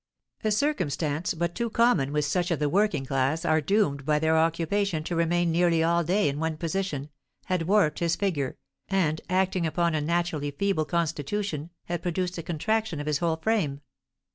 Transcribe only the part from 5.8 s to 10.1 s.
all day in one position, had warped his figure, and, acting upon a